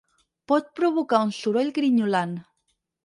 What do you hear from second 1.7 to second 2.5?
grinyolant.